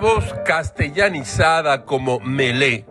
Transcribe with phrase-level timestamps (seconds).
[0.00, 2.86] Voz castellanizada como melé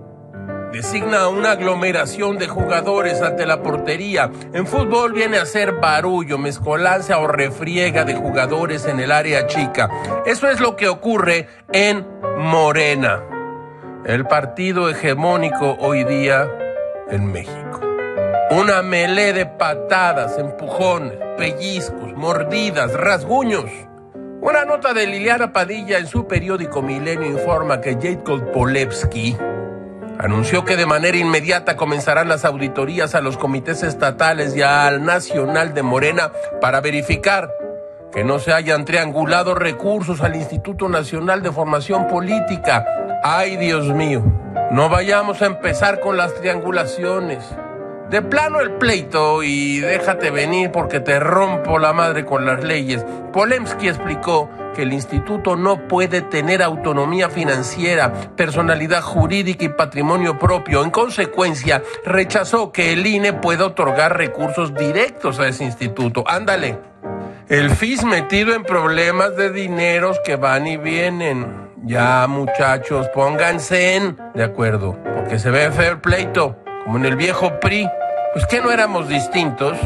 [0.76, 4.29] designa una aglomeración de jugadores ante la portería.
[4.54, 9.90] En fútbol viene a ser barullo, mezcolanza o refriega de jugadores en el área chica.
[10.26, 12.06] Eso es lo que ocurre en
[12.40, 13.24] Morena,
[14.06, 16.52] el partido hegemónico hoy día
[17.09, 17.80] en México.
[18.52, 23.72] Una melé de patadas, empujones, pellizcos, mordidas, rasguños.
[24.45, 29.36] Una nota de Liliana Padilla en su periódico Milenio informa que Jacob Polevsky
[30.20, 35.73] anunció que de manera inmediata comenzarán las auditorías a los comités estatales y al nacional
[35.73, 36.31] de Morena
[36.62, 37.52] para verificar
[38.13, 42.86] que no se hayan triangulado recursos al Instituto Nacional de Formación Política.
[43.23, 44.22] Ay, Dios mío,
[44.70, 47.44] no vayamos a empezar con las triangulaciones.
[48.09, 53.04] De plano el pleito y déjate venir porque te rompo la madre con las leyes.
[53.34, 60.84] Polemski explicó que el instituto no puede tener autonomía financiera, personalidad jurídica y patrimonio propio.
[60.84, 66.23] En consecuencia, rechazó que el INE pueda otorgar recursos directos a ese instituto.
[66.28, 66.78] Ándale.
[67.50, 71.72] El FIS metido en problemas de dineros que van y vienen.
[71.84, 77.16] Ya, muchachos, pónganse en de acuerdo, porque se ve feo el pleito como en el
[77.16, 77.89] viejo PRI.
[78.33, 79.78] Pues que no éramos distintos.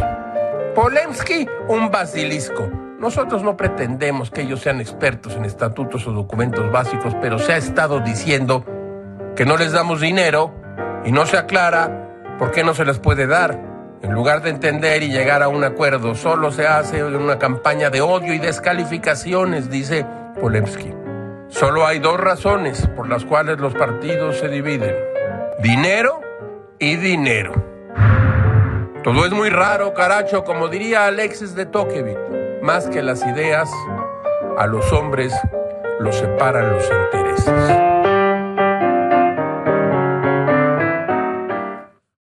[0.75, 2.69] Polemski, un basilisco.
[3.00, 7.58] Nosotros no pretendemos que ellos sean expertos en estatutos o documentos básicos, pero se ha
[7.58, 8.66] estado diciendo
[9.36, 10.53] que no les damos dinero
[11.05, 13.58] y no se aclara por qué no se les puede dar.
[14.02, 18.02] En lugar de entender y llegar a un acuerdo, solo se hace una campaña de
[18.02, 20.05] odio y descalificaciones, dice
[20.39, 20.94] Polemski.
[21.50, 24.95] Solo hay dos razones por las cuales los partidos se dividen.
[25.61, 26.22] Dinero
[26.80, 27.53] y dinero.
[29.03, 32.61] Todo es muy raro, caracho, como diría Alexis de Tocqueville.
[32.61, 33.69] Más que las ideas,
[34.58, 35.33] a los hombres
[35.99, 37.89] los separan los intereses.